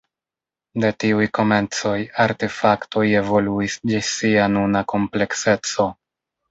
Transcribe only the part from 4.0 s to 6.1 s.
sia nuna komplekseco.